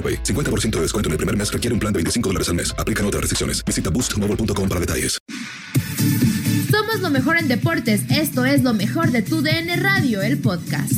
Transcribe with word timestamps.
AroPay. 0.00 0.22
50% 0.22 0.70
de 0.76 0.80
descuento 0.80 1.08
en 1.08 1.12
el 1.12 1.18
primer 1.18 1.36
mes 1.36 1.52
requiere 1.52 1.74
un 1.74 1.80
plan 1.80 1.92
de 1.92 1.98
25 1.98 2.28
dólares 2.30 2.48
al 2.48 2.54
mes. 2.54 2.74
Aplican 2.78 3.04
otras 3.04 3.20
restricciones. 3.20 3.62
Visita 3.62 3.90
boostmobile.com 3.90 4.68
para 4.68 4.80
detalles. 4.80 5.18
Somos 6.70 7.00
lo 7.00 7.10
mejor 7.10 7.36
en 7.36 7.48
deportes. 7.48 8.02
Esto 8.10 8.44
es 8.44 8.62
lo 8.62 8.72
mejor 8.72 9.10
de 9.10 9.22
tu 9.22 9.42
DN 9.42 9.76
Radio, 9.76 10.22
el 10.22 10.38
podcast. 10.38 10.92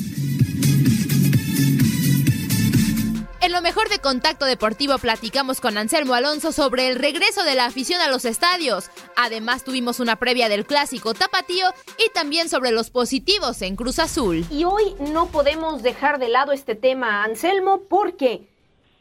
En 3.42 3.50
lo 3.50 3.60
mejor 3.60 3.88
de 3.88 3.98
Contacto 3.98 4.46
Deportivo 4.46 4.96
platicamos 4.98 5.60
con 5.60 5.76
Anselmo 5.76 6.14
Alonso 6.14 6.52
sobre 6.52 6.86
el 6.86 6.94
regreso 6.94 7.42
de 7.42 7.56
la 7.56 7.66
afición 7.66 8.00
a 8.00 8.08
los 8.08 8.24
estadios. 8.24 8.88
Además 9.16 9.64
tuvimos 9.64 9.98
una 9.98 10.14
previa 10.14 10.48
del 10.48 10.64
clásico 10.64 11.12
Tapatío 11.12 11.66
y 11.98 12.08
también 12.12 12.48
sobre 12.48 12.70
los 12.70 12.90
positivos 12.90 13.60
en 13.62 13.74
Cruz 13.74 13.98
Azul. 13.98 14.46
Y 14.48 14.62
hoy 14.62 14.94
no 15.12 15.26
podemos 15.26 15.82
dejar 15.82 16.20
de 16.20 16.28
lado 16.28 16.52
este 16.52 16.76
tema, 16.76 17.24
Anselmo, 17.24 17.82
porque 17.88 18.51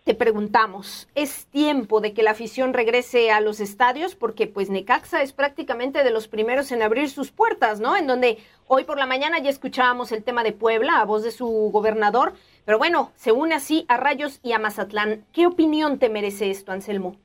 te 0.03 0.16
preguntamos, 0.16 1.07
¿es 1.13 1.45
tiempo 1.47 2.01
de 2.01 2.13
que 2.13 2.23
la 2.23 2.31
afición 2.31 2.73
regrese 2.73 3.29
a 3.29 3.39
los 3.39 3.59
estadios? 3.59 4.16
Porque 4.16 4.47
pues 4.47 4.69
Necaxa 4.72 5.22
es 5.22 5.31
prácticamente 5.31 6.03
de 6.03 6.09
los 6.09 6.28
primeros 6.28 6.72
en 6.72 6.81
abrir 6.81 7.09
sus 7.09 7.31
puertas, 7.31 7.79
¿no? 7.79 7.95
En 7.95 8.07
donde 8.07 8.39
hoy 8.67 8.84
por 8.84 8.97
la 8.97 9.06
mañana 9.06 9.39
ya 9.39 9.51
escuchábamos 9.51 10.12
el 10.12 10.23
tema 10.23 10.44
de 10.44 10.53
Puebla 10.53 11.00
a 11.00 11.06
voz 11.06 11.23
de 11.23 11.29
su 11.29 11.47
gobernador, 11.72 12.34
pero 12.66 12.79
bueno, 12.79 13.12
se 13.16 13.31
une 13.31 13.53
así 13.53 13.85
a 13.89 13.97
Rayos 13.97 14.39
y 14.41 14.53
a 14.53 14.59
Mazatlán. 14.59 15.23
¿Qué 15.34 15.45
opinión 15.45 16.00
te 16.00 16.09
merece 16.09 16.50
esto, 16.50 16.72
Anselmo? 16.72 17.16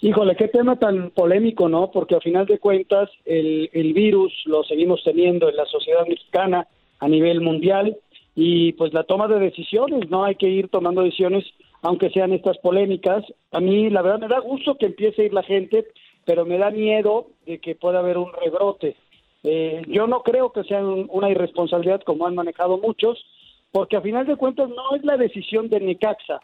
Híjole, 0.00 0.34
qué 0.34 0.48
tema 0.48 0.80
tan 0.80 1.10
polémico, 1.10 1.68
¿no? 1.68 1.92
Porque 1.92 2.16
a 2.16 2.20
final 2.20 2.44
de 2.46 2.58
cuentas 2.58 3.08
el, 3.24 3.70
el 3.72 3.92
virus 3.92 4.32
lo 4.46 4.64
seguimos 4.64 5.00
teniendo 5.04 5.48
en 5.48 5.54
la 5.54 5.66
sociedad 5.66 6.04
mexicana 6.08 6.66
a 6.98 7.08
nivel 7.08 7.40
mundial 7.40 7.96
y 8.34 8.72
pues 8.72 8.92
la 8.94 9.04
toma 9.04 9.28
de 9.28 9.38
decisiones, 9.38 10.08
¿no? 10.10 10.24
Hay 10.24 10.36
que 10.36 10.48
ir 10.48 10.68
tomando 10.68 11.02
decisiones, 11.02 11.44
aunque 11.82 12.10
sean 12.10 12.32
estas 12.32 12.58
polémicas. 12.58 13.24
A 13.50 13.60
mí, 13.60 13.90
la 13.90 14.02
verdad, 14.02 14.20
me 14.20 14.28
da 14.28 14.40
gusto 14.40 14.76
que 14.76 14.86
empiece 14.86 15.22
a 15.22 15.24
ir 15.26 15.32
la 15.34 15.42
gente, 15.42 15.86
pero 16.24 16.44
me 16.46 16.56
da 16.58 16.70
miedo 16.70 17.26
de 17.46 17.58
que 17.58 17.74
pueda 17.74 17.98
haber 17.98 18.16
un 18.18 18.32
rebrote. 18.32 18.96
Eh, 19.44 19.82
yo 19.88 20.06
no 20.06 20.22
creo 20.22 20.52
que 20.52 20.62
sea 20.64 20.80
un- 20.80 21.08
una 21.10 21.28
irresponsabilidad 21.30 22.02
como 22.02 22.26
han 22.26 22.34
manejado 22.34 22.78
muchos, 22.78 23.24
porque 23.72 23.96
a 23.96 24.00
final 24.00 24.26
de 24.26 24.36
cuentas 24.36 24.68
no 24.68 24.94
es 24.96 25.04
la 25.04 25.16
decisión 25.16 25.68
de 25.68 25.80
Necaxa, 25.80 26.40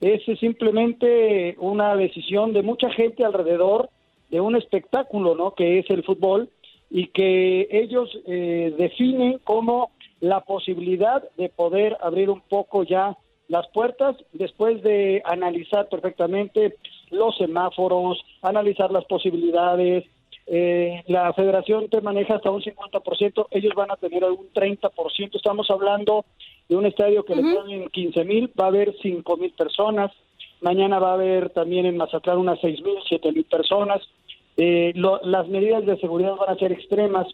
es 0.00 0.22
simplemente 0.38 1.56
una 1.58 1.96
decisión 1.96 2.52
de 2.52 2.62
mucha 2.62 2.90
gente 2.90 3.24
alrededor 3.24 3.88
de 4.30 4.40
un 4.40 4.56
espectáculo, 4.56 5.34
¿no? 5.34 5.54
Que 5.54 5.78
es 5.78 5.90
el 5.90 6.04
fútbol 6.04 6.48
y 6.90 7.08
que 7.08 7.66
ellos 7.70 8.16
eh, 8.26 8.74
definen 8.78 9.38
como 9.42 9.90
la 10.20 10.40
posibilidad 10.40 11.22
de 11.36 11.48
poder 11.48 11.96
abrir 12.00 12.30
un 12.30 12.40
poco 12.40 12.82
ya 12.84 13.16
las 13.48 13.68
puertas 13.68 14.16
después 14.32 14.82
de 14.82 15.22
analizar 15.24 15.88
perfectamente 15.88 16.76
los 17.10 17.36
semáforos, 17.36 18.18
analizar 18.42 18.90
las 18.90 19.04
posibilidades. 19.04 20.04
Eh, 20.48 21.02
la 21.08 21.32
federación 21.32 21.88
te 21.88 22.00
maneja 22.00 22.36
hasta 22.36 22.50
un 22.50 22.62
50%, 22.62 23.46
ellos 23.50 23.72
van 23.74 23.90
a 23.90 23.96
tener 23.96 24.24
algún 24.24 24.48
30%. 24.52 25.36
Estamos 25.36 25.70
hablando 25.70 26.24
de 26.68 26.76
un 26.76 26.86
estadio 26.86 27.24
que 27.24 27.34
le 27.36 27.42
ponen 27.54 27.88
15 27.90 28.24
mil, 28.24 28.50
va 28.58 28.64
a 28.64 28.68
haber 28.68 28.94
5 29.02 29.36
mil 29.36 29.52
personas. 29.52 30.12
Mañana 30.60 30.98
va 30.98 31.10
a 31.10 31.14
haber 31.14 31.50
también 31.50 31.86
en 31.86 31.96
Mazatlán 31.96 32.38
unas 32.38 32.60
6 32.60 32.80
mil, 32.82 32.96
7 33.08 33.30
mil 33.32 33.44
personas. 33.44 34.00
Eh, 34.56 34.92
lo- 34.96 35.20
las 35.22 35.46
medidas 35.48 35.84
de 35.84 35.98
seguridad 35.98 36.34
van 36.36 36.50
a 36.50 36.58
ser 36.58 36.72
extremas, 36.72 37.26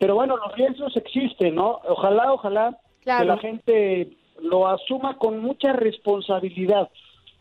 pero 0.00 0.14
bueno, 0.14 0.38
los 0.38 0.56
riesgos 0.56 0.96
existen, 0.96 1.56
¿no? 1.56 1.78
Ojalá, 1.86 2.32
ojalá 2.32 2.78
que 3.04 3.24
la 3.24 3.36
gente 3.36 4.08
lo 4.40 4.66
asuma 4.66 5.18
con 5.18 5.40
mucha 5.40 5.74
responsabilidad, 5.74 6.88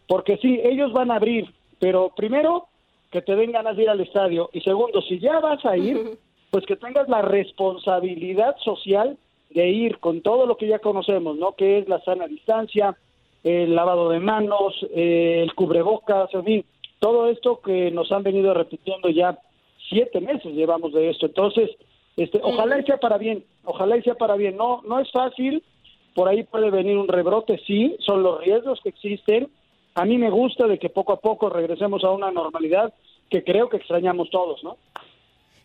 porque 0.09 0.38
sí, 0.42 0.59
ellos 0.62 0.92
van 0.92 1.09
a 1.09 1.16
abrir, 1.16 1.53
pero 1.80 2.12
primero 2.14 2.68
que 3.12 3.22
te 3.22 3.38
den 3.38 3.53
ganas 3.53 3.78
de 3.78 3.84
ir 3.84 3.90
al 3.90 4.02
estadio 4.02 4.50
y 4.52 4.59
segundo, 4.59 5.02
si 5.02 5.20
ya 5.20 5.40
vas 5.40 5.66
a 5.66 5.78
ir, 5.78 6.20
pues 6.52 6.66
que 6.66 6.75
tengas 6.75 7.08
la 7.08 7.22
responsabilidad 7.22 8.58
social 8.58 9.18
de 9.52 9.70
ir 9.70 10.00
con 10.00 10.20
todo 10.22 10.46
lo 10.46 10.58
que 10.58 10.68
ya 10.68 10.80
conocemos, 10.80 11.38
¿no? 11.38 11.53
Que 11.53 11.78
es 11.78 11.88
la 11.88 12.02
sana 12.02 12.28
distancia, 12.28 12.94
el 13.41 13.74
lavado 13.74 14.09
de 14.09 14.20
manos, 14.20 14.76
eh, 14.94 15.44
el 15.44 15.56
cubrebocas, 15.56 16.34
en 16.34 16.44
fin, 16.44 16.66
todo 17.00 17.30
esto 17.30 17.62
que 17.62 17.90
nos 17.91 18.12
han 18.12 18.24
venido 18.24 18.53
repitiendo 18.53 19.08
ya 19.08 19.40
siete 19.90 20.20
meses 20.20 20.53
llevamos 20.53 20.91
de 20.91 21.09
esto. 21.09 21.28
Entonces, 21.28 21.70
este, 22.24 22.41
ojalá 22.44 22.80
y 22.80 22.84
sea 22.84 22.97
para 22.97 23.18
bien, 23.18 23.46
ojalá 23.63 23.96
y 23.97 24.02
sea 24.02 24.16
para 24.16 24.35
bien. 24.35 24.57
No, 24.57 24.81
no 24.84 25.00
es 25.00 25.09
fácil, 25.12 25.63
por 26.13 26.28
ahí 26.28 26.44
puede 26.44 26.69
venir 26.69 26.97
un 26.97 27.07
rebrote, 27.07 27.62
sí, 27.66 27.96
son 28.06 28.24
los 28.24 28.41
riesgos 28.41 28.80
que 28.84 28.90
existen. 28.90 29.50
A 29.96 30.03
mí 30.03 30.18
me 30.18 30.29
gusta 30.29 30.68
de 30.68 30.78
que 30.78 30.90
poco 30.90 31.13
a 31.13 31.22
poco 31.22 31.50
regresemos 31.50 32.03
a 32.03 32.12
una 32.12 32.29
normalidad 32.29 32.94
que 33.29 33.44
creo 33.44 33.69
que 33.69 33.78
extrañamos 33.78 34.29
todos, 34.32 34.61
¿no? 34.66 34.78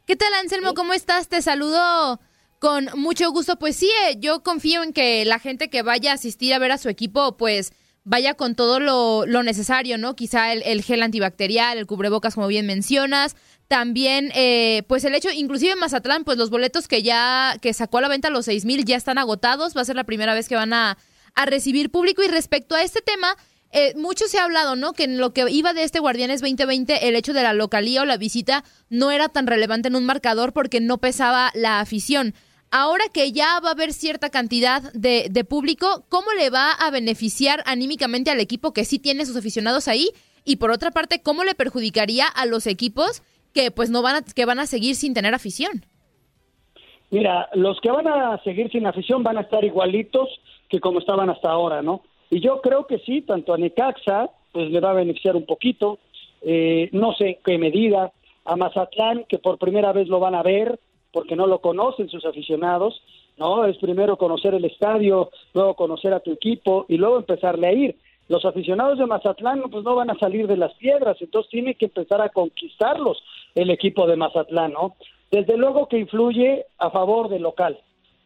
¿Qué 0.06 0.14
tal, 0.14 0.32
Anselmo? 0.34 0.74
¿Cómo 0.74 0.92
estás? 0.92 1.28
Te 1.28 1.42
saludo 1.42 2.20
con 2.60 2.86
mucho 2.96 3.30
gusto. 3.32 3.56
Pues 3.56 3.74
sí, 3.74 3.90
eh, 4.08 4.16
yo 4.20 4.44
confío 4.44 4.82
en 4.84 4.92
que 4.92 5.24
la 5.24 5.40
gente 5.40 5.68
que 5.70 5.82
vaya 5.82 6.12
a 6.12 6.14
asistir 6.14 6.54
a 6.54 6.58
ver 6.60 6.70
a 6.70 6.78
su 6.78 6.88
equipo, 6.88 7.36
pues 7.36 7.72
vaya 8.04 8.34
con 8.34 8.54
todo 8.54 8.80
lo, 8.80 9.26
lo 9.26 9.42
necesario, 9.42 9.98
¿no? 9.98 10.14
Quizá 10.14 10.52
el, 10.52 10.62
el 10.62 10.82
gel 10.82 11.02
antibacterial, 11.02 11.78
el 11.78 11.86
cubrebocas, 11.86 12.34
como 12.34 12.46
bien 12.46 12.66
mencionas. 12.66 13.34
También, 13.74 14.30
eh, 14.36 14.84
pues 14.86 15.02
el 15.02 15.16
hecho, 15.16 15.30
inclusive 15.32 15.72
en 15.72 15.80
Mazatlán, 15.80 16.22
pues 16.22 16.38
los 16.38 16.48
boletos 16.48 16.86
que 16.86 17.02
ya, 17.02 17.58
que 17.60 17.72
sacó 17.72 17.98
a 17.98 18.02
la 18.02 18.08
venta 18.08 18.30
los 18.30 18.44
seis 18.44 18.64
mil 18.64 18.84
ya 18.84 18.94
están 18.94 19.18
agotados. 19.18 19.76
Va 19.76 19.80
a 19.80 19.84
ser 19.84 19.96
la 19.96 20.04
primera 20.04 20.32
vez 20.32 20.48
que 20.48 20.54
van 20.54 20.72
a, 20.72 20.96
a 21.34 21.44
recibir 21.44 21.90
público. 21.90 22.22
Y 22.22 22.28
respecto 22.28 22.76
a 22.76 22.84
este 22.84 23.00
tema, 23.00 23.36
eh, 23.72 23.92
mucho 23.96 24.28
se 24.28 24.38
ha 24.38 24.44
hablado, 24.44 24.76
¿no? 24.76 24.92
Que 24.92 25.02
en 25.02 25.18
lo 25.18 25.32
que 25.32 25.50
iba 25.50 25.72
de 25.72 25.82
este 25.82 25.98
Guardianes 25.98 26.40
2020, 26.40 27.08
el 27.08 27.16
hecho 27.16 27.32
de 27.32 27.42
la 27.42 27.52
localía 27.52 28.02
o 28.02 28.04
la 28.04 28.16
visita 28.16 28.62
no 28.90 29.10
era 29.10 29.28
tan 29.28 29.48
relevante 29.48 29.88
en 29.88 29.96
un 29.96 30.06
marcador 30.06 30.52
porque 30.52 30.78
no 30.80 30.98
pesaba 30.98 31.50
la 31.56 31.80
afición. 31.80 32.32
Ahora 32.70 33.06
que 33.12 33.32
ya 33.32 33.58
va 33.58 33.70
a 33.70 33.72
haber 33.72 33.92
cierta 33.92 34.30
cantidad 34.30 34.82
de, 34.92 35.26
de 35.32 35.42
público, 35.42 36.06
¿cómo 36.08 36.32
le 36.34 36.48
va 36.48 36.70
a 36.70 36.92
beneficiar 36.92 37.64
anímicamente 37.66 38.30
al 38.30 38.38
equipo 38.38 38.72
que 38.72 38.84
sí 38.84 39.00
tiene 39.00 39.26
sus 39.26 39.34
aficionados 39.34 39.88
ahí 39.88 40.12
y 40.44 40.56
por 40.56 40.70
otra 40.70 40.90
parte, 40.90 41.22
cómo 41.22 41.42
le 41.42 41.54
perjudicaría 41.54 42.26
a 42.28 42.46
los 42.46 42.66
equipos 42.66 43.22
que 43.54 43.70
pues 43.70 43.88
no 43.90 44.02
van 44.02 44.16
a, 44.16 44.22
que 44.22 44.44
van 44.44 44.58
a 44.58 44.66
seguir 44.66 44.96
sin 44.96 45.14
tener 45.14 45.34
afición. 45.34 45.86
Mira, 47.10 47.48
los 47.54 47.80
que 47.80 47.90
van 47.90 48.08
a 48.08 48.42
seguir 48.42 48.70
sin 48.70 48.86
afición 48.86 49.22
van 49.22 49.38
a 49.38 49.42
estar 49.42 49.64
igualitos 49.64 50.28
que 50.68 50.80
como 50.80 50.98
estaban 50.98 51.30
hasta 51.30 51.50
ahora, 51.50 51.80
¿no? 51.80 52.02
Y 52.30 52.40
yo 52.40 52.60
creo 52.60 52.86
que 52.86 52.98
sí, 52.98 53.22
tanto 53.22 53.54
a 53.54 53.58
Necaxa, 53.58 54.30
pues 54.52 54.70
le 54.70 54.80
va 54.80 54.90
a 54.90 54.94
beneficiar 54.94 55.36
un 55.36 55.46
poquito, 55.46 55.98
eh, 56.42 56.88
no 56.92 57.14
sé 57.14 57.38
qué 57.44 57.58
medida, 57.58 58.12
a 58.44 58.56
Mazatlán, 58.56 59.24
que 59.28 59.38
por 59.38 59.58
primera 59.58 59.92
vez 59.92 60.08
lo 60.08 60.18
van 60.18 60.34
a 60.34 60.42
ver, 60.42 60.78
porque 61.12 61.36
no 61.36 61.46
lo 61.46 61.60
conocen 61.60 62.08
sus 62.08 62.24
aficionados, 62.24 63.00
¿no? 63.36 63.64
Es 63.64 63.76
primero 63.78 64.16
conocer 64.16 64.54
el 64.54 64.64
estadio, 64.64 65.30
luego 65.52 65.74
conocer 65.74 66.12
a 66.12 66.20
tu 66.20 66.32
equipo 66.32 66.86
y 66.88 66.96
luego 66.96 67.18
empezarle 67.18 67.66
a 67.68 67.72
ir. 67.72 67.96
Los 68.28 68.44
aficionados 68.44 68.98
de 68.98 69.06
Mazatlán 69.06 69.62
pues 69.70 69.84
no 69.84 69.94
van 69.94 70.10
a 70.10 70.18
salir 70.18 70.46
de 70.46 70.56
las 70.56 70.72
piedras, 70.74 71.16
entonces 71.20 71.50
tiene 71.50 71.74
que 71.74 71.86
empezar 71.86 72.22
a 72.22 72.30
conquistarlos 72.30 73.22
el 73.54 73.70
equipo 73.70 74.06
de 74.06 74.16
Mazatlán, 74.16 74.72
¿no? 74.72 74.96
Desde 75.30 75.56
luego 75.56 75.88
que 75.88 75.98
influye 75.98 76.64
a 76.78 76.90
favor 76.90 77.28
del 77.28 77.42
local, 77.42 77.78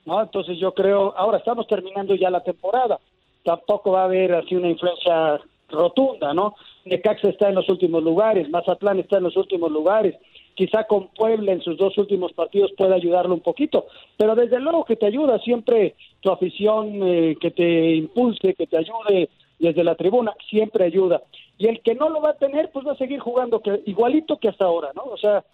¿no? 0.06 0.21
Entonces 0.23 0.59
yo 0.59 0.73
creo, 0.73 1.15
ahora 1.17 1.39
estamos 1.39 1.67
terminando 1.67 2.15
ya 2.15 2.31
la 2.31 2.45
temporada, 2.45 2.99
tampoco 3.45 3.93
va 3.93 4.03
a 4.03 4.05
haber 4.05 4.35
así 4.35 4.55
una 4.55 4.69
influencia 4.69 5.41
rotunda, 5.69 6.33
¿no? 6.33 6.55
Necaxa 6.85 7.29
está 7.31 7.49
en 7.49 7.56
los 7.56 7.69
últimos 7.69 8.03
lugares, 8.03 8.49
Mazatlán 8.49 9.00
está 9.00 9.19
en 9.19 9.25
los 9.25 9.37
últimos 9.37 9.71
lugares, 9.71 10.15
quizá 10.55 10.85
con 10.85 11.09
Puebla 11.09 11.53
en 11.53 11.61
sus 11.61 11.77
dos 11.77 11.97
últimos 11.99 12.33
partidos 12.33 12.73
pueda 12.77 12.95
ayudarlo 12.95 13.35
un 13.35 13.41
poquito, 13.41 13.87
pero 14.17 14.35
desde 14.35 14.61
luego 14.61 14.85
que 14.85 14.97
te 14.97 15.06
ayuda 15.06 15.39
siempre 15.41 15.95
tu 16.21 16.31
afición, 16.31 17.00
eh, 17.03 17.37
que 17.41 17.50
te 17.50 17.95
impulse, 17.95 18.55
que 18.55 18.67
te 18.67 18.79
ayude 18.79 19.29
desde 19.58 19.84
la 19.84 19.94
tribuna, 19.94 20.34
siempre 20.49 20.84
ayuda. 20.84 21.22
Y 21.58 21.66
el 21.66 21.81
que 21.81 21.94
no 21.94 22.08
lo 22.08 22.20
va 22.20 22.31
a 22.31 22.38
tener, 22.38 22.70
pues 22.70 22.87
va 22.87 22.93
a 22.93 22.96
seguir 22.96 23.20
jugando 23.20 23.60
que, 23.60 23.82
igualito 23.87 24.38
que 24.38 24.49
hasta 24.49 24.64
ahora, 24.64 24.93
¿no? 24.94 25.02
O 25.02 25.16
sea, 25.16 25.44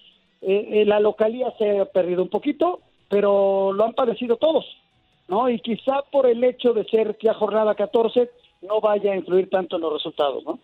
eh, 0.43 0.69
eh, 0.73 0.85
la 0.85 1.01
localía 1.01 1.53
se 1.59 1.81
ha 1.81 1.85
perdido 1.87 2.23
un 2.23 2.29
poquito, 2.29 2.81
pero 3.09 3.73
lo 3.73 3.85
han 3.85 3.95
padecido 3.95 4.37
todos, 4.37 4.67
¿no? 5.29 5.49
Y 5.49 5.61
quizá 5.61 6.03
por 6.11 6.27
el 6.27 6.45
hecho 6.45 6.75
de 6.75 6.85
ser 6.85 7.17
ya 7.23 7.33
jornada 7.35 7.75
14 7.75 8.31
no 8.63 8.81
vaya 8.81 9.13
a 9.13 9.17
influir 9.17 9.49
tanto 9.49 9.77
en 9.77 9.83
los 9.83 9.93
resultados, 9.93 10.45
¿no? 10.45 10.59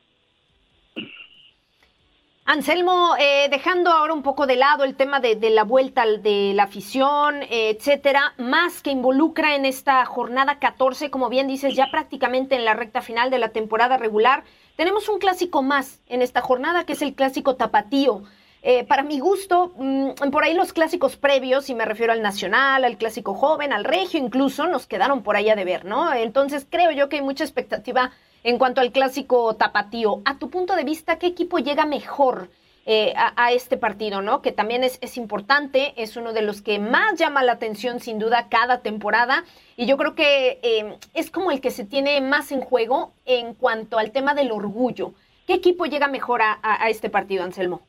Anselmo, 2.53 3.15
eh, 3.17 3.47
dejando 3.49 3.93
ahora 3.93 4.13
un 4.13 4.25
poco 4.25 4.45
de 4.49 4.57
lado 4.57 4.83
el 4.83 4.97
tema 4.97 5.21
de, 5.21 5.39
la 5.51 5.63
vuelta 5.63 6.05
de 6.05 6.51
la 6.53 6.65
afición, 6.65 7.45
etcétera, 7.49 8.35
más 8.39 8.83
que 8.83 8.91
involucra 8.91 9.55
en 9.55 9.65
esta 9.65 10.05
jornada 10.05 10.59
14, 10.59 11.13
como 11.13 11.29
bien 11.29 11.47
dices, 11.47 11.77
ya 11.77 11.93
prácticamente 11.93 12.57
en 12.57 12.65
la 12.65 12.75
recta 12.75 13.03
final 13.03 13.31
de 13.31 13.39
la 13.39 13.51
temporada 13.51 13.99
regular, 13.99 14.43
tenemos 14.75 15.09
un 15.09 15.21
clásico 15.21 15.63
más 15.63 16.01
en 16.09 16.23
esta 16.23 16.41
jornada 16.41 16.85
que 16.85 16.95
es 16.95 17.03
el 17.03 17.15
clásico 17.15 17.55
tapatío. 17.55 18.25
Eh, 18.63 18.83
para 18.83 19.05
mi 19.05 19.21
gusto, 19.21 19.73
mm, 19.77 20.31
por 20.33 20.43
ahí 20.43 20.55
los 20.55 20.73
clásicos 20.73 21.17
previos, 21.17 21.71
y 21.71 21.77
me 21.77 21.85
refiero 21.85 22.13
al 22.13 22.21
nacional, 22.21 22.83
al 22.83 22.99
clásico 22.99 23.35
joven, 23.35 23.73
al 23.73 23.85
regio 23.85 24.19
incluso, 24.19 24.67
nos 24.67 24.89
quedaron 24.89 25.23
por 25.23 25.37
ahí 25.37 25.51
a 25.51 25.55
deber, 25.55 25.85
¿no? 25.85 26.13
Entonces 26.13 26.67
creo 26.69 26.91
yo 26.91 27.09
que 27.09 27.19
hay 27.19 27.23
mucha 27.23 27.45
expectativa 27.45 28.11
en 28.45 28.59
cuanto 28.59 28.81
al 28.81 28.93
clásico 28.93 29.55
tapatío. 29.57 30.23
A 30.25 30.39
tu 30.39 30.51
punto 30.51 30.77
de 30.77 30.85
vista, 30.85 31.19
¿qué 31.19 31.27
equipo 31.27 31.59
llega 31.59 31.87
mejor 31.87 32.49
eh, 32.87 33.13
a, 33.15 33.53
este 33.53 33.77
partido, 33.77 34.23
¿no? 34.23 34.41
Que 34.41 34.53
también 34.53 34.83
es, 34.83 34.99
es, 35.03 35.17
importante, 35.19 35.93
es 35.97 36.17
uno 36.17 36.33
de 36.33 36.43
los 36.43 36.63
que 36.63 36.79
más 36.79 37.19
llama 37.19 37.45
la 37.45 37.53
atención 37.53 38.01
sin 38.01 38.19
duda 38.19 38.49
cada 38.49 38.81
temporada 38.81 39.45
y 39.77 39.87
yo 39.87 39.97
creo 39.97 40.15
que 40.15 40.59
eh, 40.63 40.97
es 41.15 41.31
como 41.31 41.51
el 41.51 41.61
que 41.61 41.71
se 41.71 41.85
tiene 41.85 42.21
más 42.21 42.51
en 42.53 42.63
juego 42.63 43.13
en 43.27 43.55
cuanto 43.55 43.99
al 43.99 44.13
tema 44.13 44.35
del 44.35 44.51
orgullo. 44.51 45.13
¿Qué 45.47 45.55
equipo 45.55 45.85
llega 45.85 46.09
mejor 46.09 46.41
a, 46.43 46.59
a 46.63 46.89
este 46.89 47.11
partido, 47.11 47.45
Anselmo? 47.45 47.83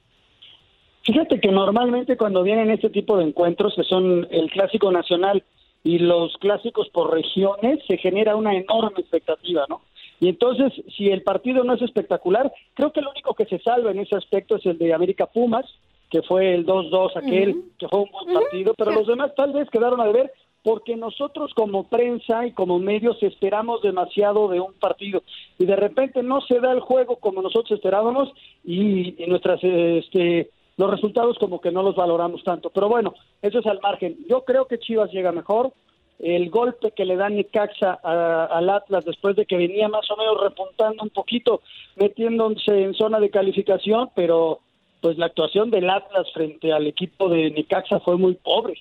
Fíjate 1.04 1.40
que 1.40 1.52
normalmente 1.52 2.18
cuando 2.18 2.44
vienen 2.44 2.70
este 2.70 2.90
tipo 2.90 3.18
de 3.18 3.24
encuentros, 3.24 3.74
que 3.76 3.84
son 3.84 4.28
el 4.30 4.52
clásico 4.52 4.92
nacional 4.92 5.44
y 5.84 5.98
los 5.98 6.38
clásicos 6.38 6.90
por 6.90 7.12
regiones, 7.12 7.80
se 7.88 7.98
genera 7.98 8.36
una 8.36 8.54
enorme 8.54 9.00
expectativa, 9.00 9.66
¿no? 9.68 9.82
Y 10.22 10.30
entonces, 10.30 10.72
si 10.96 11.10
el 11.10 11.24
partido 11.24 11.64
no 11.64 11.74
es 11.74 11.82
espectacular, 11.82 12.54
creo 12.76 12.94
que 12.94 13.00
el 13.00 13.08
único 13.08 13.34
que 13.34 13.46
se 13.46 13.60
salva 13.60 13.90
en 13.92 14.00
ese 14.00 14.16
aspecto 14.16 14.56
es 14.56 14.66
el 14.68 14.78
de 14.78 14.94
América 14.94 15.26
Pumas, 15.26 15.66
que 16.12 16.22
fue 16.22 16.54
el 16.54 16.66
2-2 16.66 17.18
aquel, 17.18 17.64
que 17.80 17.88
fue 17.88 18.02
un 18.02 18.12
buen 18.12 18.34
partido, 18.40 18.76
pero 18.78 18.92
los 18.92 19.08
demás 19.08 19.34
tal 19.36 19.52
vez 19.52 19.68
quedaron 19.72 20.00
a 20.00 20.12
ver 20.12 20.32
porque 20.64 20.96
nosotros 20.96 21.52
como 21.56 21.90
prensa 21.90 22.46
y 22.46 22.52
como 22.52 22.78
medios 22.78 23.18
esperamos 23.24 23.82
demasiado 23.82 24.48
de 24.48 24.60
un 24.60 24.74
partido. 24.74 25.24
Y 25.58 25.66
de 25.66 25.76
repente 25.76 26.22
no 26.22 26.40
se 26.42 26.60
da 26.60 26.72
el 26.72 26.82
juego 26.82 27.16
como 27.16 27.42
nosotros 27.42 27.72
esperábamos 27.72 28.32
y, 28.64 29.24
y 29.24 29.28
nuestras 29.28 29.60
este 29.64 30.52
los 30.78 30.90
resultados 30.90 31.38
como 31.40 31.62
que 31.62 31.72
no 31.72 31.84
los 31.84 31.96
valoramos 31.96 32.44
tanto, 32.44 32.70
pero 32.70 32.90
bueno, 32.90 33.14
eso 33.42 33.60
es 33.60 33.66
al 33.66 33.80
margen. 33.82 34.18
Yo 34.30 34.46
creo 34.46 34.66
que 34.66 34.80
Chivas 34.80 35.12
llega 35.12 35.32
mejor, 35.32 35.74
el 36.22 36.50
golpe 36.50 36.92
que 36.92 37.06
le 37.06 37.16
da 37.16 37.30
Necaxa 37.30 37.94
al 37.94 38.70
Atlas 38.70 39.06
después 39.06 39.36
de 39.36 39.46
que 39.46 39.58
venía 39.58 39.90
más 39.90 40.10
o 40.12 40.18
menos 40.18 40.40
repuntando 40.40 41.04
un 41.04 41.10
poquito, 41.10 41.62
metiéndose 41.96 42.84
en 42.84 42.94
zona 42.94 43.20
de 43.20 43.32
calificación, 43.32 44.10
pero 44.16 44.60
pues 45.02 45.18
la 45.18 45.26
actuación 45.26 45.72
del 45.72 45.90
Atlas 45.90 46.32
frente 46.32 46.72
al 46.72 46.86
equipo 46.86 47.28
de 47.28 47.50
Necaxa 47.50 48.00
fue 48.02 48.18
muy 48.18 48.36
pobre, 48.36 48.76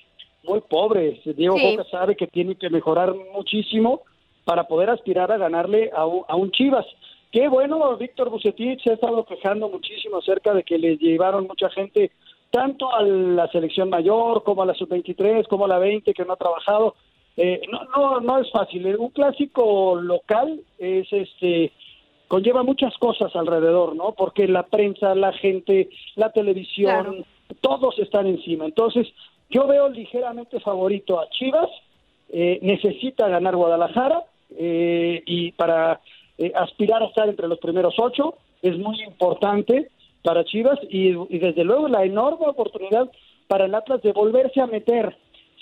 muy 0.45 0.61
pobre. 0.61 1.21
Diego 1.25 1.59
Boca 1.59 1.85
sabe 1.91 2.15
que 2.15 2.27
tiene 2.27 2.57
que 2.57 2.69
mejorar 2.69 3.15
muchísimo 3.33 4.03
para 4.45 4.65
poder 4.65 4.91
aspirar 4.91 5.33
a 5.33 5.39
ganarle 5.39 5.91
a 5.95 6.05
un, 6.05 6.25
a 6.29 6.37
un 6.37 6.51
Chivas. 6.51 6.87
Qué 7.33 7.49
bueno, 7.49 7.97
Víctor 7.97 8.29
Bucetich 8.29 8.83
se 8.83 8.91
ha 8.91 8.95
estado 8.95 9.25
quejando 9.25 9.69
muchísimo 9.71 10.19
acerca 10.19 10.53
de 10.53 10.63
que 10.63 10.77
le 10.77 10.97
llevaron 10.97 11.47
mucha 11.47 11.71
gente 11.71 12.11
tanto 12.51 12.93
a 12.93 13.03
la 13.03 13.49
selección 13.49 13.89
mayor 13.89 14.43
como 14.43 14.63
a 14.63 14.67
la 14.67 14.75
sub-23, 14.75 15.47
como 15.47 15.65
a 15.65 15.69
la 15.69 15.79
20 15.79 16.13
que 16.13 16.25
no 16.25 16.33
ha 16.33 16.37
trabajado. 16.37 16.97
Eh, 17.37 17.63
no, 17.71 17.85
no, 17.85 18.21
no 18.21 18.39
es 18.39 18.51
fácil. 18.51 18.87
Eh, 18.87 18.97
un 18.97 19.11
clásico 19.11 19.97
local 19.97 20.61
es 20.79 21.13
este 21.13 21.73
conlleva 22.29 22.63
muchas 22.63 22.97
cosas 22.99 23.35
alrededor, 23.35 23.97
¿no? 23.97 24.13
Porque 24.13 24.47
la 24.47 24.63
prensa, 24.63 25.17
la 25.17 25.33
gente, 25.33 25.89
la 26.15 26.31
televisión, 26.31 27.25
todos 27.61 27.99
están 27.99 28.29
encima. 28.29 28.67
Entonces, 28.67 29.09
yo 29.49 29.67
veo 29.67 29.89
ligeramente 29.89 30.61
favorito 30.61 31.19
a 31.19 31.29
Chivas. 31.31 31.69
Eh, 32.33 32.61
necesita 32.63 33.29
ganar 33.29 33.57
Guadalajara 33.57 34.23
y 34.57 35.53
para 35.53 36.01
aspirar 36.55 37.03
a 37.03 37.07
estar 37.07 37.29
entre 37.29 37.47
los 37.47 37.59
primeros 37.59 37.95
ocho 37.99 38.35
es 38.63 38.77
muy 38.79 39.01
importante 39.03 39.91
para 40.23 40.45
Chivas 40.45 40.79
y 40.89 41.13
desde 41.39 41.65
luego 41.65 41.89
la 41.89 42.05
enorme 42.05 42.47
oportunidad 42.47 43.11
para 43.47 43.67
el 43.67 43.75
Atlas 43.75 44.03
de 44.03 44.13
volverse 44.13 44.61
a 44.61 44.67
meter 44.67 45.17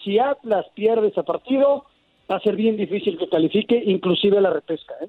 si 0.09 0.19
Atlas 0.19 0.65
pierde 0.75 1.09
ese 1.09 1.23
partido, 1.23 1.85
va 2.31 2.37
a 2.37 2.41
ser 2.41 2.57
bien 2.57 2.79
difícil 2.79 3.19
que 3.19 3.29
califique, 3.29 3.77
inclusive 3.85 4.41
la 4.41 4.49
repesca. 4.49 4.95
¿eh? 5.03 5.09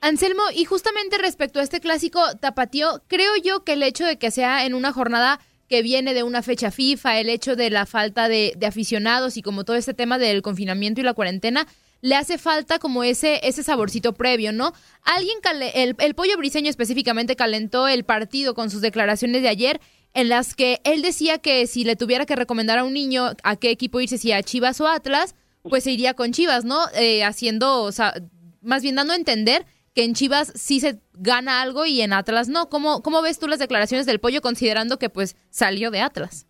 Anselmo, 0.00 0.42
y 0.54 0.64
justamente 0.64 1.18
respecto 1.18 1.60
a 1.60 1.62
este 1.62 1.80
clásico 1.80 2.20
tapatío, 2.40 3.02
creo 3.08 3.32
yo 3.42 3.64
que 3.64 3.72
el 3.72 3.82
hecho 3.82 4.04
de 4.04 4.18
que 4.18 4.30
sea 4.30 4.64
en 4.64 4.74
una 4.74 4.92
jornada 4.92 5.40
que 5.68 5.82
viene 5.82 6.14
de 6.14 6.22
una 6.22 6.42
fecha 6.42 6.70
FIFA, 6.70 7.18
el 7.18 7.28
hecho 7.28 7.56
de 7.56 7.70
la 7.70 7.84
falta 7.84 8.28
de, 8.28 8.56
aficionados 8.66 9.36
y 9.36 9.42
como 9.42 9.64
todo 9.64 9.76
este 9.76 9.94
tema 9.94 10.18
del 10.18 10.42
confinamiento 10.42 11.00
y 11.00 11.04
la 11.04 11.14
cuarentena, 11.14 11.66
le 12.00 12.14
hace 12.14 12.38
falta 12.38 12.78
como 12.78 13.02
ese, 13.02 13.40
ese 13.42 13.62
saborcito 13.62 14.12
previo, 14.14 14.52
¿no? 14.52 14.72
Alguien, 15.02 15.38
el, 15.74 15.96
el 15.98 16.14
pollo 16.14 16.36
briseño 16.38 16.70
específicamente 16.70 17.34
calentó 17.36 17.88
el 17.88 18.04
partido 18.04 18.54
con 18.54 18.70
sus 18.70 18.80
declaraciones 18.80 19.42
de 19.42 19.48
ayer 19.48 19.80
en 20.14 20.28
las 20.28 20.54
que 20.54 20.80
él 20.84 21.02
decía 21.02 21.38
que 21.38 21.66
si 21.66 21.84
le 21.84 21.96
tuviera 21.96 22.24
que 22.24 22.36
recomendar 22.36 22.78
a 22.78 22.84
un 22.84 22.94
niño 22.94 23.32
a 23.42 23.56
qué 23.56 23.70
equipo 23.70 24.00
irse, 24.00 24.16
si 24.16 24.32
a 24.32 24.42
Chivas 24.42 24.80
o 24.80 24.88
Atlas, 24.88 25.34
pues 25.62 25.84
se 25.84 25.90
iría 25.90 26.14
con 26.14 26.32
Chivas, 26.32 26.64
¿no? 26.64 26.80
Eh, 26.94 27.24
haciendo, 27.24 27.82
o 27.82 27.92
sea, 27.92 28.14
más 28.62 28.82
bien 28.82 28.94
dando 28.94 29.12
a 29.12 29.16
entender 29.16 29.66
que 29.98 30.04
en 30.04 30.14
Chivas 30.14 30.52
sí 30.54 30.78
se 30.78 31.00
gana 31.14 31.60
algo 31.60 31.84
y 31.84 32.02
en 32.02 32.12
Atlas 32.12 32.48
no. 32.48 32.68
¿Cómo, 32.68 33.02
cómo 33.02 33.20
ves 33.20 33.40
tú 33.40 33.48
las 33.48 33.58
declaraciones 33.58 34.06
del 34.06 34.20
pollo 34.20 34.40
considerando 34.40 34.96
que 34.96 35.10
pues 35.10 35.34
salió 35.50 35.90
de 35.90 35.98
Atlas? 35.98 36.46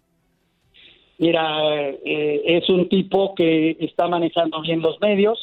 Mira, 1.16 1.88
eh, 1.88 2.42
es 2.44 2.68
un 2.68 2.90
tipo 2.90 3.34
que 3.34 3.78
está 3.80 4.06
manejando 4.06 4.60
bien 4.60 4.82
los 4.82 5.00
medios, 5.00 5.38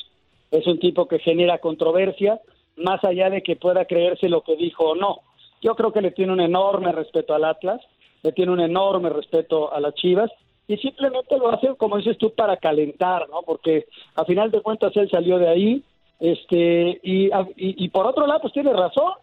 es 0.52 0.68
un 0.68 0.78
tipo 0.78 1.08
que 1.08 1.18
genera 1.18 1.58
controversia, 1.58 2.40
más 2.78 3.04
allá 3.04 3.32
de 3.32 3.42
que 3.42 3.56
pueda 3.56 3.86
creerse 3.86 4.30
lo 4.30 4.44
que 4.44 4.56
dijo 4.56 4.92
o 4.92 4.96
no. 4.96 5.22
Yo 5.64 5.76
creo 5.76 5.92
que 5.92 6.02
le 6.02 6.12
tiene 6.12 6.32
un 6.32 6.42
enorme 6.42 6.92
respeto 6.92 7.34
al 7.34 7.44
Atlas, 7.44 7.82
le 8.22 8.34
tiene 8.34 8.52
un 8.52 8.60
enorme 8.60 9.10
respeto 9.10 9.74
a 9.74 9.80
las 9.80 9.96
Chivas 9.96 10.30
y 10.68 10.78
simplemente 10.78 11.40
lo 11.40 11.50
hace, 11.50 11.74
como 11.76 11.98
dices 11.98 12.20
tú, 12.20 12.30
para 12.36 12.58
calentar, 12.58 13.28
¿no? 13.30 13.42
Porque 13.42 13.88
a 14.14 14.26
final 14.26 14.52
de 14.52 14.62
cuentas 14.62 14.96
él 14.96 15.10
salió 15.10 15.40
de 15.40 15.50
ahí, 15.50 15.84
este, 16.20 17.00
y, 17.04 17.30
y, 17.58 17.90
por 17.90 18.08
otro 18.08 18.26
lado, 18.26 18.42
pues 18.42 18.54
tiene 18.54 18.74
razón, 18.74 19.14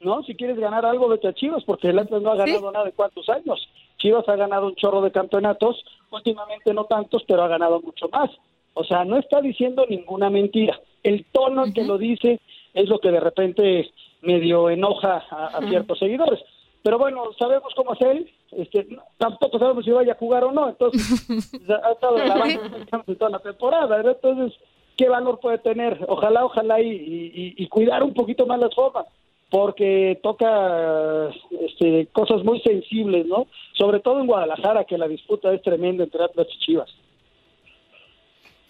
¿no? 0.00 0.22
Si 0.24 0.34
quieres 0.34 0.58
ganar 0.58 0.84
algo, 0.84 1.08
vete 1.08 1.28
a 1.28 1.34
Chivas, 1.34 1.64
porque 1.64 1.88
el 1.88 1.98
Atlas 1.98 2.22
no 2.22 2.30
ha 2.30 2.36
ganado 2.36 2.70
nada 2.70 2.84
de 2.84 2.92
cuántos 2.92 3.28
años. 3.28 3.66
Chivas 3.98 4.28
ha 4.28 4.36
ganado 4.36 4.66
un 4.66 4.74
chorro 4.74 5.00
de 5.00 5.12
campeonatos, 5.12 5.84
últimamente 6.10 6.74
no 6.74 6.84
tantos, 6.84 7.22
pero 7.26 7.42
ha 7.42 7.48
ganado 7.48 7.80
mucho 7.80 8.08
más. 8.08 8.30
O 8.74 8.84
sea, 8.84 9.04
no 9.04 9.16
está 9.16 9.40
diciendo 9.40 9.86
ninguna 9.88 10.30
mentira. 10.30 10.78
El 11.02 11.24
tono 11.32 11.64
en 11.64 11.72
que 11.72 11.84
lo 11.84 11.96
dice 11.96 12.40
es 12.74 12.88
lo 12.88 12.98
que 12.98 13.10
de 13.10 13.20
repente 13.20 13.90
medio 14.20 14.68
enoja 14.68 15.24
a, 15.30 15.60
ciertos 15.68 15.98
seguidores. 15.98 16.40
Pero 16.82 16.98
bueno, 16.98 17.30
sabemos 17.38 17.72
cómo 17.74 17.94
es 17.94 18.00
él, 18.02 18.30
este, 18.52 18.86
tampoco 19.16 19.58
sabemos 19.58 19.84
si 19.84 19.90
vaya 19.90 20.12
a 20.12 20.16
jugar 20.16 20.44
o 20.44 20.52
no, 20.52 20.68
entonces 20.68 21.26
ha 21.82 21.92
estado 21.92 22.18
en 22.18 22.28
la 22.28 22.36
banca 22.36 23.04
toda 23.18 23.30
la 23.30 23.38
temporada, 23.38 24.02
entonces, 24.02 24.58
¿qué 24.96 25.08
valor 25.08 25.40
puede 25.40 25.58
tener? 25.58 26.04
Ojalá, 26.08 26.44
ojalá 26.44 26.80
y, 26.80 27.54
y, 27.56 27.68
cuidar 27.68 28.02
un 28.02 28.14
poquito 28.14 28.46
más 28.46 28.60
las 28.60 28.74
formas, 28.74 29.06
porque 29.50 30.18
toca 30.22 31.30
este, 31.60 32.06
cosas 32.12 32.44
muy 32.44 32.60
sensibles, 32.60 33.26
¿no? 33.26 33.46
Sobre 33.72 34.00
todo 34.00 34.20
en 34.20 34.26
Guadalajara, 34.26 34.84
que 34.84 34.98
la 34.98 35.08
disputa 35.08 35.52
es 35.52 35.62
tremenda 35.62 36.04
entre 36.04 36.24
Atlas 36.24 36.48
y 36.54 36.58
Chivas. 36.58 36.90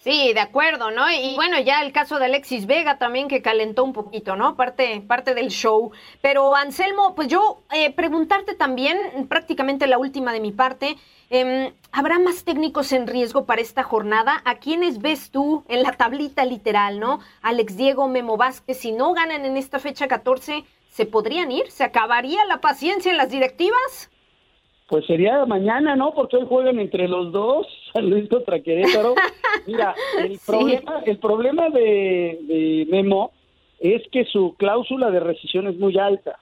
Sí, 0.05 0.33
de 0.33 0.39
acuerdo, 0.39 0.91
¿no? 0.91 1.11
Y 1.11 1.33
bueno, 1.33 1.59
ya 1.59 1.81
el 1.81 1.91
caso 1.91 2.19
de 2.19 2.25
Alexis 2.25 2.67
Vega 2.67 2.99
también 2.99 3.27
que 3.27 3.41
calentó 3.41 3.83
un 3.83 3.91
poquito, 3.91 4.35
¿no? 4.35 4.55
Parte, 4.55 5.01
parte 5.01 5.33
del 5.33 5.47
show. 5.47 5.93
Pero 6.21 6.55
Anselmo, 6.55 7.15
pues 7.15 7.27
yo 7.27 7.63
eh, 7.73 7.91
preguntarte 7.91 8.53
también, 8.53 8.99
prácticamente 9.27 9.87
la 9.87 9.97
última 9.97 10.31
de 10.31 10.41
mi 10.41 10.51
parte, 10.51 10.95
eh, 11.31 11.73
¿habrá 11.91 12.19
más 12.19 12.43
técnicos 12.43 12.91
en 12.91 13.07
riesgo 13.07 13.47
para 13.47 13.63
esta 13.63 13.81
jornada? 13.81 14.43
¿A 14.45 14.59
quiénes 14.59 14.99
ves 14.99 15.31
tú 15.31 15.63
en 15.69 15.81
la 15.81 15.93
tablita 15.93 16.45
literal, 16.45 16.99
¿no? 16.99 17.19
Alex 17.41 17.75
Diego, 17.75 18.07
Memo 18.07 18.37
Vázquez, 18.37 18.77
si 18.77 18.91
no 18.91 19.11
ganan 19.15 19.43
en 19.43 19.57
esta 19.57 19.79
fecha 19.79 20.07
14, 20.07 20.65
¿se 20.87 21.05
podrían 21.07 21.51
ir? 21.51 21.71
¿Se 21.71 21.83
acabaría 21.83 22.45
la 22.45 22.61
paciencia 22.61 23.09
en 23.09 23.17
las 23.17 23.31
directivas? 23.31 24.11
Pues 24.87 25.05
sería 25.07 25.45
mañana, 25.45 25.95
¿no? 25.95 26.13
Porque 26.13 26.37
hoy 26.37 26.45
juegan 26.47 26.79
entre 26.79 27.07
los 27.07 27.31
dos, 27.31 27.67
San 27.93 28.09
Luis 28.09 28.29
contra 28.29 28.59
Querétaro. 28.59 29.15
Mira, 29.65 29.95
el 30.19 30.39
problema, 30.45 31.01
el 31.05 31.17
problema 31.17 31.69
de, 31.69 32.87
Memo 32.89 33.31
es 33.79 34.03
que 34.11 34.25
su 34.25 34.55
cláusula 34.57 35.09
de 35.11 35.19
rescisión 35.19 35.67
es 35.67 35.77
muy 35.77 35.97
alta. 35.97 36.39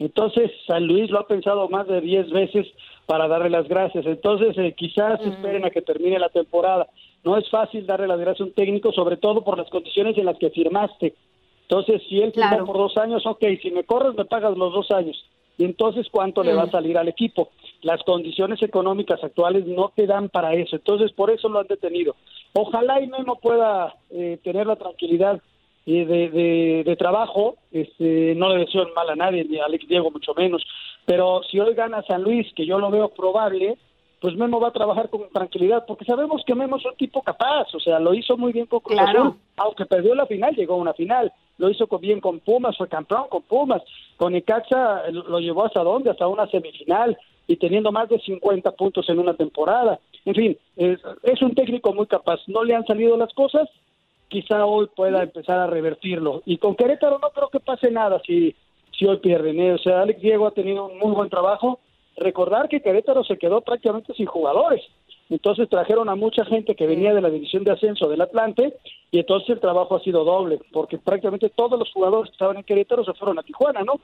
Entonces, 0.00 0.50
San 0.66 0.86
Luis 0.86 1.08
lo 1.10 1.20
ha 1.20 1.28
pensado 1.28 1.68
más 1.68 1.86
de 1.86 2.00
10 2.00 2.30
veces 2.30 2.66
para 3.06 3.28
darle 3.28 3.48
las 3.48 3.68
gracias. 3.68 4.04
Entonces, 4.06 4.58
eh, 4.58 4.74
quizás 4.76 5.20
esperen 5.20 5.64
a 5.64 5.70
que 5.70 5.82
termine 5.82 6.18
la 6.18 6.30
temporada. 6.30 6.88
No 7.22 7.38
es 7.38 7.48
fácil 7.48 7.86
darle 7.86 8.08
las 8.08 8.18
gracias 8.18 8.40
a 8.40 8.44
un 8.44 8.54
técnico, 8.54 8.92
sobre 8.92 9.16
todo 9.16 9.44
por 9.44 9.56
las 9.56 9.70
condiciones 9.70 10.18
en 10.18 10.26
las 10.26 10.36
que 10.36 10.50
firmaste. 10.50 11.14
Entonces, 11.62 12.02
si 12.08 12.20
él 12.20 12.32
firmó 12.32 12.66
por 12.66 12.76
dos 12.76 12.96
años, 12.98 13.24
ok, 13.24 13.42
si 13.62 13.70
me 13.70 13.84
corres, 13.84 14.14
me 14.16 14.24
pagas 14.24 14.56
los 14.56 14.72
dos 14.72 14.90
años. 14.90 15.16
Y 15.56 15.64
entonces, 15.64 16.08
¿cuánto 16.10 16.42
le 16.42 16.54
va 16.54 16.64
a 16.64 16.70
salir 16.70 16.98
al 16.98 17.08
equipo? 17.08 17.50
Las 17.84 18.02
condiciones 18.02 18.62
económicas 18.62 19.22
actuales 19.22 19.66
no 19.66 19.92
te 19.94 20.06
dan 20.06 20.28
para 20.28 20.54
eso. 20.54 20.76
Entonces, 20.76 21.12
por 21.12 21.30
eso 21.30 21.48
lo 21.48 21.60
han 21.60 21.66
detenido. 21.66 22.16
Ojalá 22.54 23.00
y 23.00 23.06
Memo 23.06 23.36
pueda 23.36 23.94
eh, 24.10 24.38
tener 24.42 24.66
la 24.66 24.76
tranquilidad 24.76 25.40
eh, 25.86 26.06
de, 26.06 26.82
de, 26.84 26.96
trabajo. 26.96 27.56
Este, 27.70 28.34
no 28.36 28.48
le 28.48 28.64
deseo 28.64 28.88
mal 28.94 29.10
a 29.10 29.16
nadie, 29.16 29.44
ni 29.44 29.58
a 29.58 29.66
Alex 29.66 29.86
Diego 29.86 30.10
mucho 30.10 30.34
menos. 30.34 30.64
Pero 31.04 31.42
si 31.50 31.60
hoy 31.60 31.74
gana 31.74 32.02
San 32.02 32.22
Luis, 32.22 32.46
que 32.54 32.66
yo 32.66 32.78
lo 32.78 32.90
veo 32.90 33.08
probable, 33.10 33.76
pues 34.24 34.36
Memo 34.36 34.58
va 34.58 34.68
a 34.68 34.72
trabajar 34.72 35.10
con 35.10 35.28
tranquilidad, 35.30 35.84
porque 35.86 36.06
sabemos 36.06 36.42
que 36.46 36.54
Memo 36.54 36.76
es 36.76 36.86
un 36.86 36.96
tipo 36.96 37.20
capaz, 37.20 37.74
o 37.74 37.78
sea, 37.78 37.98
lo 37.98 38.14
hizo 38.14 38.38
muy 38.38 38.54
bien 38.54 38.64
con 38.64 38.80
Cruz 38.80 38.98
Azul, 38.98 39.34
aunque 39.58 39.84
perdió 39.84 40.14
la 40.14 40.24
final, 40.24 40.56
llegó 40.56 40.72
a 40.72 40.78
una 40.78 40.94
final, 40.94 41.30
lo 41.58 41.68
hizo 41.68 41.86
bien 41.98 42.20
con 42.20 42.40
Pumas, 42.40 42.74
fue 42.74 42.88
campeón 42.88 43.26
con 43.28 43.42
Pumas, 43.42 43.82
con 44.16 44.34
Icacha 44.34 45.10
lo 45.10 45.40
llevó 45.40 45.66
hasta 45.66 45.82
dónde, 45.82 46.08
hasta 46.08 46.26
una 46.26 46.46
semifinal, 46.46 47.18
y 47.46 47.56
teniendo 47.56 47.92
más 47.92 48.08
de 48.08 48.18
50 48.18 48.70
puntos 48.72 49.08
en 49.08 49.18
una 49.18 49.34
temporada. 49.34 49.98
En 50.24 50.34
fin, 50.34 50.58
es, 50.76 51.42
un 51.42 51.54
técnico 51.54 51.92
muy 51.92 52.06
capaz. 52.06 52.40
No 52.46 52.64
le 52.64 52.74
han 52.74 52.86
salido 52.86 53.16
las 53.16 53.32
cosas, 53.34 53.68
quizá 54.28 54.64
hoy 54.64 54.88
pueda 54.94 55.22
empezar 55.22 55.58
a 55.58 55.66
revertirlo. 55.66 56.42
Y 56.46 56.58
con 56.58 56.74
Querétaro 56.74 57.18
no 57.18 57.30
creo 57.30 57.48
que 57.48 57.60
pase 57.60 57.90
nada 57.90 58.20
si, 58.26 58.54
si 58.98 59.06
hoy 59.06 59.18
pierden. 59.18 59.60
¿eh? 59.60 59.74
O 59.74 59.78
sea, 59.78 60.02
Alex 60.02 60.20
Diego 60.20 60.46
ha 60.46 60.52
tenido 60.52 60.86
un 60.86 60.98
muy 60.98 61.12
buen 61.12 61.28
trabajo. 61.28 61.80
Recordar 62.16 62.68
que 62.68 62.80
Querétaro 62.80 63.24
se 63.24 63.38
quedó 63.38 63.60
prácticamente 63.60 64.14
sin 64.14 64.26
jugadores. 64.26 64.82
Entonces 65.30 65.68
trajeron 65.68 66.08
a 66.08 66.14
mucha 66.14 66.44
gente 66.44 66.74
que 66.74 66.86
venía 66.86 67.14
de 67.14 67.22
la 67.22 67.30
división 67.30 67.64
de 67.64 67.72
ascenso 67.72 68.08
del 68.08 68.20
Atlante 68.20 68.74
y 69.10 69.18
entonces 69.18 69.50
el 69.50 69.60
trabajo 69.60 69.96
ha 69.96 70.00
sido 70.00 70.22
doble, 70.22 70.60
porque 70.70 70.98
prácticamente 70.98 71.48
todos 71.48 71.78
los 71.78 71.90
jugadores 71.92 72.30
que 72.30 72.34
estaban 72.34 72.58
en 72.58 72.64
Querétaro 72.64 73.04
se 73.04 73.14
fueron 73.14 73.38
a 73.38 73.42
Tijuana, 73.42 73.82
¿no? 73.82 74.00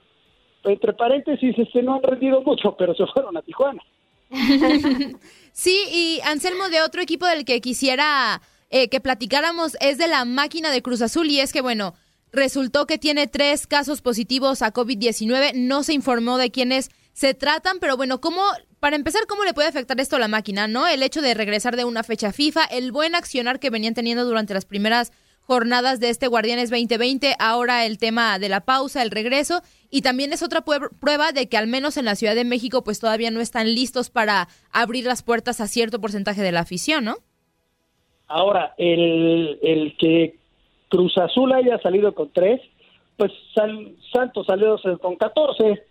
Entre 0.65 0.93
paréntesis, 0.93 1.57
este, 1.59 1.83
no 1.83 1.95
han 1.95 2.03
rendido 2.03 2.43
mucho, 2.43 2.77
pero 2.77 2.95
se 2.95 3.07
fueron 3.07 3.37
a 3.37 3.43
Tijuana. 3.43 3.83
sí, 5.53 5.83
y 5.91 6.21
Anselmo, 6.25 6.69
de 6.69 6.83
otro 6.83 7.03
equipo 7.03 7.27
del 7.27 7.45
que 7.45 7.61
quisiera 7.61 8.41
eh, 8.71 8.89
que 8.89 9.01
platicáramos 9.01 9.77
es 9.81 9.99
de 9.99 10.07
la 10.07 10.25
máquina 10.25 10.71
de 10.71 10.83
Cruz 10.83 11.03
Azul, 11.03 11.29
y 11.29 11.41
es 11.41 11.53
que, 11.53 11.61
bueno, 11.61 11.95
resultó 12.33 12.87
que 12.87 12.99
tiene 12.99 13.27
tres 13.27 13.67
casos 13.67 14.03
positivos 14.03 14.63
a 14.63 14.73
COVID-19, 14.73 15.55
no 15.55 15.83
se 15.83 15.95
informó 15.95 16.39
de 16.39 16.51
quiénes 16.51 16.91
se 17.13 17.35
tratan, 17.35 17.79
pero 17.81 17.97
bueno, 17.97 18.21
¿cómo, 18.21 18.43
para 18.79 18.97
empezar, 18.97 19.27
cómo 19.27 19.45
le 19.45 19.55
puede 19.55 19.69
afectar 19.69 19.99
esto 20.01 20.17
a 20.17 20.21
la 20.21 20.29
máquina, 20.29 20.69
no? 20.69 20.87
El 20.87 21.03
hecho 21.03 21.21
de 21.21 21.35
regresar 21.35 21.77
de 21.77 21.85
una 21.85 22.03
fecha 22.03 22.33
FIFA, 22.33 22.65
el 22.65 22.93
buen 22.93 23.15
accionar 23.15 23.59
que 23.59 23.71
venían 23.71 23.95
teniendo 23.95 24.25
durante 24.25 24.55
las 24.55 24.65
primeras 24.65 25.13
jornadas 25.51 25.99
de 25.99 26.11
este 26.11 26.29
Guardianes 26.29 26.71
2020, 26.71 27.35
ahora 27.41 27.85
el 27.85 27.99
tema 27.99 28.39
de 28.39 28.49
la 28.49 28.61
pausa, 28.61 29.03
el 29.03 29.11
regreso, 29.11 29.63
y 29.91 30.03
también 30.03 30.33
es 30.33 30.45
otra 30.45 30.61
prueba 30.61 31.33
de 31.33 31.49
que 31.49 31.57
al 31.57 31.67
menos 31.67 31.97
en 31.97 32.05
la 32.05 32.15
Ciudad 32.15 32.37
de 32.37 32.45
México 32.45 32.85
pues 32.85 33.01
todavía 33.01 33.33
no 33.33 33.41
están 33.41 33.75
listos 33.75 34.11
para 34.11 34.47
abrir 34.71 35.07
las 35.07 35.25
puertas 35.25 35.61
a 35.61 35.67
cierto 35.67 36.01
porcentaje 36.01 36.41
de 36.41 36.53
la 36.53 36.61
afición, 36.61 37.05
¿no? 37.05 37.17
Ahora, 38.29 38.75
el, 38.79 39.97
que 39.99 40.37
Cruz 40.89 41.19
Azul 41.19 41.53
haya 41.53 41.81
salido 41.81 42.15
con 42.15 42.31
tres, 42.33 42.61
pues 43.17 43.33
Santos 44.13 44.47
salió 44.47 44.79
con 45.01 45.17
14, 45.17 45.83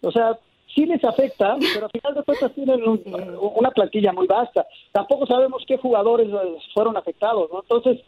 o 0.00 0.12
sea, 0.12 0.38
sí 0.72 0.86
les 0.86 1.02
afecta, 1.02 1.56
pero 1.74 1.86
al 1.86 1.90
final 1.90 2.14
de 2.14 2.22
cuentas 2.22 2.52
tienen 2.54 2.82
una 2.84 3.72
plantilla 3.72 4.12
muy 4.12 4.28
vasta. 4.28 4.64
Tampoco 4.92 5.26
sabemos 5.26 5.64
qué 5.66 5.76
jugadores 5.76 6.28
fueron 6.72 6.96
afectados, 6.96 7.50
¿no? 7.52 7.62
Entonces, 7.62 8.00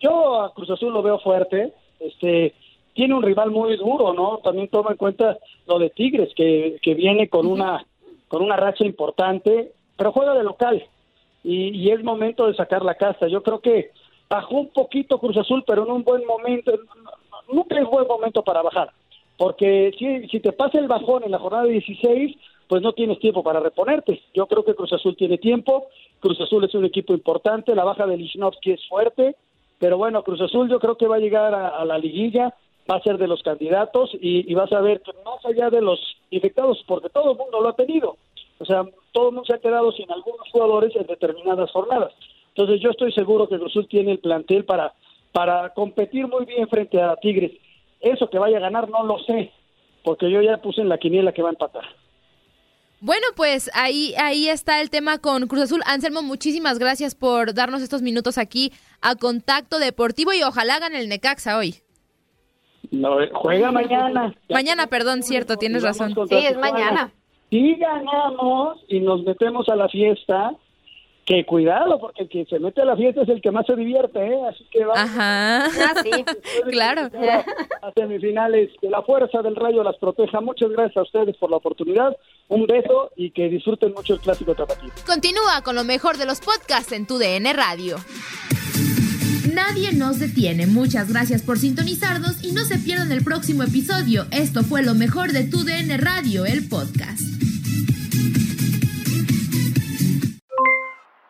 yo 0.00 0.40
a 0.42 0.52
Cruz 0.54 0.70
Azul 0.70 0.92
lo 0.92 1.02
veo 1.02 1.18
fuerte, 1.18 1.72
este 2.00 2.54
tiene 2.96 3.14
un 3.14 3.22
rival 3.22 3.50
muy 3.50 3.76
duro, 3.76 4.14
¿no? 4.14 4.38
También 4.38 4.68
toma 4.68 4.92
en 4.92 4.96
cuenta 4.96 5.36
lo 5.66 5.78
de 5.78 5.90
Tigres, 5.90 6.30
que, 6.34 6.78
que 6.80 6.94
viene 6.94 7.28
con 7.28 7.46
una, 7.46 7.84
con 8.26 8.42
una 8.42 8.56
racha 8.56 8.86
importante, 8.86 9.72
pero 9.98 10.12
juega 10.12 10.32
de 10.32 10.42
local 10.42 10.82
y, 11.44 11.76
y 11.76 11.90
es 11.90 12.02
momento 12.02 12.46
de 12.46 12.54
sacar 12.54 12.82
la 12.82 12.94
casa. 12.94 13.28
Yo 13.28 13.42
creo 13.42 13.60
que 13.60 13.90
bajó 14.30 14.56
un 14.56 14.68
poquito 14.68 15.18
Cruz 15.18 15.36
Azul, 15.36 15.62
pero 15.66 15.84
en 15.84 15.90
un 15.90 16.04
buen 16.04 16.24
momento, 16.24 16.72
nunca 17.52 17.78
es 17.78 17.86
buen 17.86 18.06
momento 18.06 18.42
para 18.42 18.62
bajar, 18.62 18.90
porque 19.36 19.92
si, 19.98 20.26
si 20.28 20.40
te 20.40 20.52
pasa 20.52 20.78
el 20.78 20.88
bajón 20.88 21.22
en 21.22 21.32
la 21.32 21.38
jornada 21.38 21.64
16, 21.64 22.34
pues 22.66 22.82
no 22.82 22.94
tienes 22.94 23.18
tiempo 23.20 23.42
para 23.42 23.60
reponerte. 23.60 24.22
Yo 24.34 24.46
creo 24.46 24.64
que 24.64 24.74
Cruz 24.74 24.92
Azul 24.92 25.16
tiene 25.16 25.38
tiempo, 25.38 25.86
Cruz 26.20 26.40
Azul 26.40 26.64
es 26.64 26.74
un 26.74 26.86
equipo 26.86 27.12
importante, 27.12 27.74
la 27.74 27.84
baja 27.84 28.06
de 28.06 28.16
Lichnowsky 28.16 28.72
es 28.72 28.88
fuerte, 28.88 29.36
pero 29.78 29.98
bueno, 29.98 30.22
Cruz 30.22 30.40
Azul 30.40 30.68
yo 30.68 30.78
creo 30.78 30.96
que 30.96 31.06
va 31.06 31.16
a 31.16 31.20
llegar 31.20 31.54
a 31.54 31.84
la 31.84 31.98
liguilla, 31.98 32.54
va 32.90 32.96
a 32.96 33.02
ser 33.02 33.18
de 33.18 33.26
los 33.26 33.42
candidatos 33.42 34.10
y, 34.20 34.52
vas 34.54 34.72
a 34.72 34.80
ver 34.80 35.02
que 35.02 35.12
más 35.24 35.44
allá 35.44 35.70
de 35.70 35.80
los 35.80 36.00
infectados, 36.30 36.82
porque 36.86 37.10
todo 37.10 37.32
el 37.32 37.38
mundo 37.38 37.60
lo 37.60 37.68
ha 37.68 37.76
tenido, 37.76 38.16
o 38.58 38.64
sea, 38.64 38.84
todo 39.12 39.28
el 39.28 39.34
mundo 39.34 39.46
se 39.46 39.54
ha 39.54 39.58
quedado 39.58 39.92
sin 39.92 40.10
algunos 40.10 40.48
jugadores 40.50 40.94
en 40.96 41.06
determinadas 41.06 41.70
jornadas. 41.72 42.12
Entonces 42.48 42.80
yo 42.80 42.90
estoy 42.90 43.12
seguro 43.12 43.48
que 43.48 43.58
Cruzul 43.58 43.86
tiene 43.88 44.12
el 44.12 44.18
plantel 44.18 44.64
para, 44.64 44.94
para 45.32 45.74
competir 45.74 46.26
muy 46.26 46.46
bien 46.46 46.66
frente 46.68 47.00
a 47.00 47.16
Tigres. 47.16 47.52
Eso 48.00 48.30
que 48.30 48.38
vaya 48.38 48.58
a 48.58 48.60
ganar 48.60 48.88
no 48.88 49.04
lo 49.04 49.18
sé, 49.18 49.52
porque 50.02 50.30
yo 50.30 50.40
ya 50.40 50.58
puse 50.58 50.80
en 50.80 50.88
la 50.88 50.98
quiniela 50.98 51.32
que 51.32 51.42
va 51.42 51.50
a 51.50 51.52
empatar. 51.52 51.84
Bueno, 53.06 53.24
pues 53.36 53.70
ahí, 53.72 54.14
ahí 54.18 54.48
está 54.48 54.80
el 54.80 54.90
tema 54.90 55.18
con 55.18 55.46
Cruz 55.46 55.62
Azul. 55.62 55.80
Anselmo, 55.86 56.22
muchísimas 56.22 56.80
gracias 56.80 57.14
por 57.14 57.54
darnos 57.54 57.80
estos 57.80 58.02
minutos 58.02 58.36
aquí 58.36 58.72
a 59.00 59.14
Contacto 59.14 59.78
Deportivo 59.78 60.32
y 60.32 60.42
ojalá 60.42 60.74
hagan 60.74 60.96
el 60.96 61.08
Necaxa 61.08 61.56
hoy. 61.56 61.76
No, 62.90 63.18
juega 63.32 63.70
mañana. 63.70 64.34
Mañana, 64.50 64.88
perdón, 64.88 65.22
cierto, 65.22 65.56
tienes 65.56 65.84
razón. 65.84 66.16
Sí, 66.28 66.34
es 66.34 66.58
mañana. 66.58 67.12
Si 67.48 67.76
ganamos 67.76 68.78
y 68.88 68.98
nos 68.98 69.22
metemos 69.22 69.68
a 69.68 69.76
la 69.76 69.88
fiesta, 69.88 70.56
que 71.26 71.44
cuidado, 71.44 71.98
porque 71.98 72.22
el 72.22 72.28
que 72.28 72.46
se 72.46 72.60
mete 72.60 72.82
a 72.82 72.84
la 72.84 72.96
fiesta 72.96 73.22
es 73.22 73.28
el 73.28 73.42
que 73.42 73.50
más 73.50 73.66
se 73.66 73.74
divierte, 73.74 74.24
¿eh? 74.24 74.38
Así 74.48 74.64
que 74.70 74.84
vamos. 74.84 74.98
Ajá. 74.98 75.66
Ah, 75.66 75.94
sí. 76.02 76.10
claro. 76.70 77.02
A 77.82 77.92
semifinales, 77.94 78.70
que 78.80 78.88
la 78.88 79.02
fuerza 79.02 79.42
del 79.42 79.56
rayo 79.56 79.82
las 79.82 79.96
proteja. 79.96 80.40
Muchas 80.40 80.70
gracias 80.70 80.96
a 80.96 81.02
ustedes 81.02 81.36
por 81.36 81.50
la 81.50 81.56
oportunidad. 81.56 82.16
Un 82.48 82.66
beso 82.66 83.10
y 83.16 83.32
que 83.32 83.48
disfruten 83.48 83.92
mucho 83.92 84.14
el 84.14 84.20
clásico 84.20 84.54
tapatío. 84.54 84.90
Continúa 85.04 85.62
con 85.64 85.74
lo 85.74 85.82
mejor 85.82 86.16
de 86.16 86.26
los 86.26 86.40
podcasts 86.40 86.92
en 86.92 87.06
tu 87.06 87.18
DN 87.18 87.52
Radio. 87.52 87.96
Nadie 89.52 89.92
nos 89.92 90.20
detiene. 90.20 90.66
Muchas 90.66 91.12
gracias 91.12 91.42
por 91.42 91.58
sintonizarnos 91.58 92.44
y 92.44 92.52
no 92.52 92.64
se 92.64 92.78
pierdan 92.78 93.10
el 93.10 93.24
próximo 93.24 93.64
episodio. 93.64 94.26
Esto 94.30 94.62
fue 94.62 94.82
lo 94.82 94.94
mejor 94.94 95.32
de 95.32 95.44
tu 95.44 95.64
DN 95.64 95.96
Radio, 95.96 96.46
el 96.46 96.68
podcast. 96.68 97.45